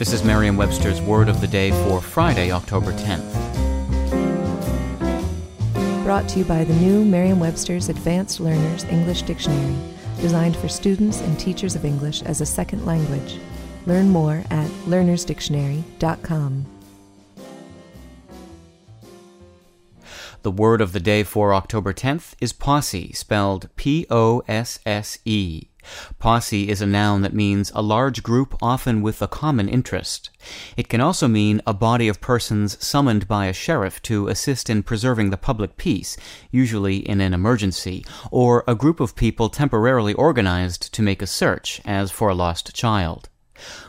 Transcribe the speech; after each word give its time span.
This 0.00 0.14
is 0.14 0.24
Merriam 0.24 0.56
Webster's 0.56 0.98
Word 0.98 1.28
of 1.28 1.42
the 1.42 1.46
Day 1.46 1.72
for 1.84 2.00
Friday, 2.00 2.50
October 2.50 2.90
10th. 2.94 3.34
Brought 6.04 6.26
to 6.30 6.38
you 6.38 6.46
by 6.46 6.64
the 6.64 6.72
new 6.76 7.04
Merriam 7.04 7.38
Webster's 7.38 7.90
Advanced 7.90 8.40
Learners 8.40 8.84
English 8.84 9.20
Dictionary, 9.20 9.76
designed 10.18 10.56
for 10.56 10.68
students 10.68 11.20
and 11.20 11.38
teachers 11.38 11.76
of 11.76 11.84
English 11.84 12.22
as 12.22 12.40
a 12.40 12.46
second 12.46 12.86
language. 12.86 13.36
Learn 13.84 14.08
more 14.08 14.42
at 14.50 14.70
learnersdictionary.com. 14.86 16.79
The 20.42 20.50
word 20.50 20.80
of 20.80 20.92
the 20.92 21.00
day 21.00 21.22
for 21.22 21.52
October 21.52 21.92
10th 21.92 22.32
is 22.40 22.54
posse, 22.54 23.12
spelled 23.12 23.68
P 23.76 24.06
O 24.08 24.42
S 24.48 24.78
S 24.86 25.18
E. 25.26 25.68
Posse 26.18 26.70
is 26.70 26.80
a 26.80 26.86
noun 26.86 27.20
that 27.20 27.34
means 27.34 27.70
a 27.74 27.82
large 27.82 28.22
group, 28.22 28.56
often 28.62 29.02
with 29.02 29.20
a 29.20 29.28
common 29.28 29.68
interest. 29.68 30.30
It 30.78 30.88
can 30.88 31.02
also 31.02 31.28
mean 31.28 31.60
a 31.66 31.74
body 31.74 32.08
of 32.08 32.22
persons 32.22 32.82
summoned 32.82 33.28
by 33.28 33.46
a 33.46 33.52
sheriff 33.52 34.00
to 34.02 34.28
assist 34.28 34.70
in 34.70 34.82
preserving 34.82 35.28
the 35.28 35.36
public 35.36 35.76
peace, 35.76 36.16
usually 36.50 37.06
in 37.06 37.20
an 37.20 37.34
emergency, 37.34 38.02
or 38.30 38.64
a 38.66 38.74
group 38.74 38.98
of 38.98 39.16
people 39.16 39.50
temporarily 39.50 40.14
organized 40.14 40.90
to 40.94 41.02
make 41.02 41.20
a 41.20 41.26
search, 41.26 41.82
as 41.84 42.10
for 42.10 42.30
a 42.30 42.34
lost 42.34 42.74
child. 42.74 43.28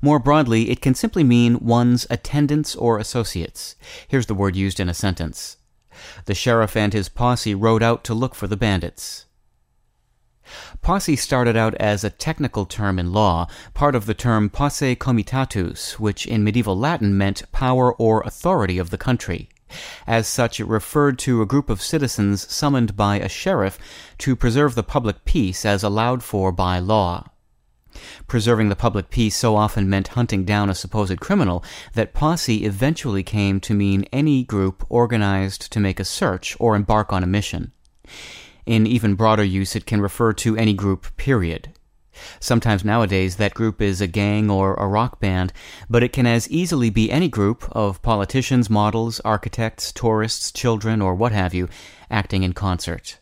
More 0.00 0.20
broadly, 0.20 0.70
it 0.70 0.80
can 0.80 0.94
simply 0.94 1.24
mean 1.24 1.58
one's 1.58 2.06
attendants 2.08 2.76
or 2.76 3.00
associates. 3.00 3.74
Here's 4.06 4.26
the 4.26 4.34
word 4.34 4.54
used 4.54 4.78
in 4.78 4.88
a 4.88 4.94
sentence. 4.94 5.56
The 6.26 6.34
sheriff 6.34 6.76
and 6.76 6.92
his 6.92 7.08
posse 7.08 7.54
rode 7.54 7.82
out 7.82 8.04
to 8.04 8.14
look 8.14 8.34
for 8.34 8.46
the 8.46 8.56
bandits. 8.56 9.26
Posse 10.80 11.16
started 11.16 11.56
out 11.56 11.74
as 11.74 12.04
a 12.04 12.10
technical 12.10 12.66
term 12.66 12.98
in 12.98 13.12
law, 13.12 13.48
part 13.74 13.94
of 13.94 14.06
the 14.06 14.14
term 14.14 14.48
posse 14.48 14.94
comitatus, 14.94 15.98
which 15.98 16.26
in 16.26 16.44
medieval 16.44 16.78
Latin 16.78 17.18
meant 17.18 17.50
power 17.50 17.92
or 17.94 18.20
authority 18.22 18.78
of 18.78 18.90
the 18.90 18.98
country. 18.98 19.48
As 20.06 20.28
such, 20.28 20.60
it 20.60 20.68
referred 20.68 21.18
to 21.20 21.42
a 21.42 21.46
group 21.46 21.68
of 21.68 21.82
citizens 21.82 22.48
summoned 22.52 22.96
by 22.96 23.18
a 23.18 23.28
sheriff 23.28 23.78
to 24.18 24.36
preserve 24.36 24.76
the 24.76 24.84
public 24.84 25.24
peace 25.24 25.64
as 25.64 25.82
allowed 25.82 26.22
for 26.22 26.52
by 26.52 26.78
law. 26.78 27.30
Preserving 28.26 28.68
the 28.68 28.76
public 28.76 29.10
peace 29.10 29.36
so 29.36 29.56
often 29.56 29.88
meant 29.88 30.08
hunting 30.08 30.44
down 30.44 30.70
a 30.70 30.74
supposed 30.74 31.20
criminal 31.20 31.64
that 31.94 32.14
posse 32.14 32.64
eventually 32.64 33.22
came 33.22 33.60
to 33.60 33.74
mean 33.74 34.04
any 34.12 34.44
group 34.44 34.84
organized 34.88 35.72
to 35.72 35.80
make 35.80 36.00
a 36.00 36.04
search 36.04 36.56
or 36.58 36.76
embark 36.76 37.12
on 37.12 37.22
a 37.22 37.26
mission. 37.26 37.72
In 38.66 38.86
even 38.86 39.14
broader 39.14 39.44
use, 39.44 39.76
it 39.76 39.86
can 39.86 40.00
refer 40.00 40.32
to 40.34 40.56
any 40.56 40.74
group, 40.74 41.16
period. 41.16 41.72
Sometimes 42.40 42.84
nowadays 42.84 43.36
that 43.36 43.54
group 43.54 43.82
is 43.82 44.00
a 44.00 44.06
gang 44.06 44.50
or 44.50 44.74
a 44.74 44.88
rock 44.88 45.20
band, 45.20 45.52
but 45.88 46.02
it 46.02 46.12
can 46.12 46.26
as 46.26 46.48
easily 46.50 46.90
be 46.90 47.10
any 47.10 47.28
group 47.28 47.68
of 47.72 48.02
politicians, 48.02 48.70
models, 48.70 49.20
architects, 49.20 49.92
tourists, 49.92 50.50
children, 50.50 51.02
or 51.02 51.14
what 51.14 51.32
have 51.32 51.52
you, 51.52 51.68
acting 52.10 52.42
in 52.42 52.54
concert. 52.54 53.18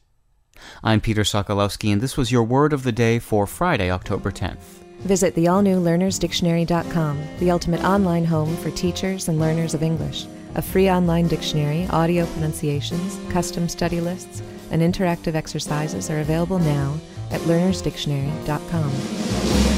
I'm 0.83 1.01
Peter 1.01 1.23
Sokolowski, 1.23 1.93
and 1.93 2.01
this 2.01 2.17
was 2.17 2.33
your 2.33 2.45
word 2.45 2.73
of 2.73 2.83
the 2.83 2.93
day 2.93 3.19
for 3.19 3.47
Friday, 3.47 3.91
October 3.91 4.31
10th. 4.31 4.83
Visit 5.01 5.35
the 5.35 5.49
all 5.49 5.63
new 5.63 5.81
learnersdictionary.com, 5.81 7.23
the 7.39 7.51
ultimate 7.51 7.85
online 7.85 8.25
home 8.25 8.57
for 8.57 8.71
teachers 8.71 9.29
and 9.29 9.39
learners 9.39 9.75
of 9.75 9.83
English. 9.83 10.27
A 10.55 10.63
free 10.63 10.89
online 10.89 11.29
dictionary, 11.29 11.87
audio 11.89 12.27
pronunciations, 12.27 13.19
custom 13.33 13.69
study 13.69 14.01
lists, 14.01 14.43
and 14.71 14.81
interactive 14.81 15.35
exercises 15.35 16.11
are 16.11 16.21
available 16.21 16.59
now 16.59 16.97
at 17.31 17.41
learnersdictionary.com. 17.43 19.74